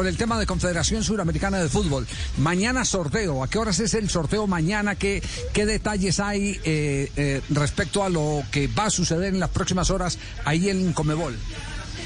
[0.00, 2.06] con el tema de Confederación Suramericana de Fútbol.
[2.38, 3.44] Mañana sorteo.
[3.44, 4.94] ¿A qué horas es el sorteo mañana?
[4.94, 9.50] ¿Qué, qué detalles hay eh, eh, respecto a lo que va a suceder en las
[9.50, 10.16] próximas horas
[10.46, 11.36] ahí en Comebol?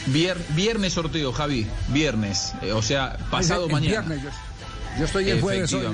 [0.08, 1.68] viernes sorteo, Javi.
[1.90, 2.52] Viernes.
[2.62, 4.00] Eh, o sea, pasado mañana.
[4.00, 4.24] Viernes,
[4.98, 5.86] yo, estoy el jueves hoy.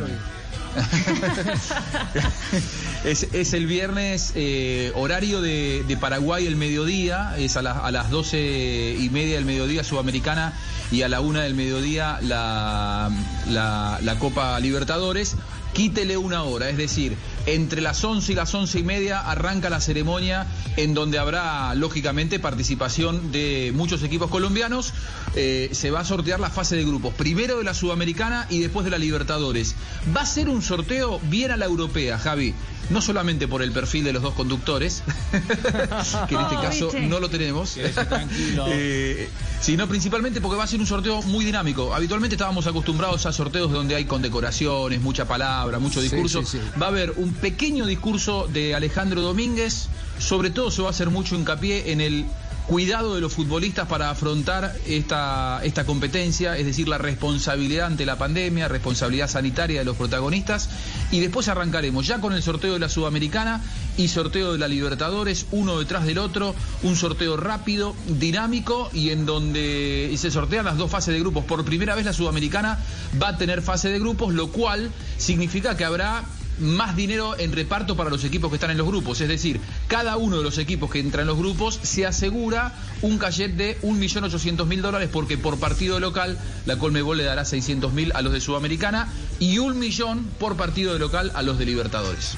[3.05, 9.11] es, el viernes eh, horario de, Paraguay el mediodía, es a, a, las doce y
[9.11, 10.53] media del mediodía Sudamericana
[10.91, 13.11] y a la una del mediodía la,
[13.49, 15.37] la Copa Libertadores.
[15.73, 17.17] Quítele una hora, es decir,
[17.55, 20.47] entre las 11 y las once y media arranca la ceremonia
[20.77, 24.93] en donde habrá, lógicamente, participación de muchos equipos colombianos.
[25.35, 28.85] Eh, se va a sortear la fase de grupos, primero de la Sudamericana y después
[28.85, 29.75] de la Libertadores.
[30.17, 32.55] Va a ser un sorteo bien a la europea, Javi
[32.91, 35.03] no solamente por el perfil de los dos conductores,
[36.29, 37.77] que en este caso no lo tenemos,
[38.69, 39.29] eh,
[39.61, 41.95] sino principalmente porque va a ser un sorteo muy dinámico.
[41.95, 46.43] Habitualmente estábamos acostumbrados a sorteos donde hay condecoraciones, mucha palabra, mucho discurso.
[46.81, 49.89] Va a haber un pequeño discurso de Alejandro Domínguez,
[50.19, 52.27] sobre todo se va a hacer mucho hincapié en el
[52.71, 58.17] cuidado de los futbolistas para afrontar esta, esta competencia, es decir, la responsabilidad ante la
[58.17, 60.69] pandemia, responsabilidad sanitaria de los protagonistas.
[61.11, 63.61] Y después arrancaremos ya con el sorteo de la Sudamericana
[63.97, 69.27] y sorteo de la Libertadores, uno detrás del otro, un sorteo rápido, dinámico y en
[69.27, 71.45] donde se sortean las dos fases de grupos.
[71.47, 72.79] Por primera vez la Sudamericana
[73.21, 76.23] va a tener fase de grupos, lo cual significa que habrá
[76.61, 79.21] más dinero en reparto para los equipos que están en los grupos.
[79.21, 83.19] Es decir, cada uno de los equipos que entra en los grupos se asegura un
[83.19, 88.33] cachet de 1.800.000 dólares porque por partido local la Colmebol le dará 600.000 a los
[88.33, 89.09] de Sudamericana
[89.39, 92.37] y un millón por partido de local a los de Libertadores.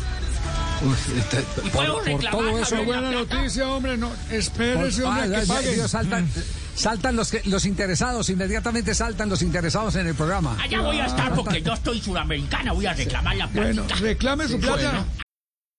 [0.82, 3.96] Por, todo eso, buena noticia, hombre.
[3.96, 6.28] No, espérese, hombre, que saltan,
[6.74, 10.56] saltan los, los interesados, inmediatamente saltan los interesados en el programa.
[10.60, 13.66] Allá voy a estar porque yo estoy sudamericana, voy a reclamar la plata.
[13.66, 15.04] Bueno, reclame su plata.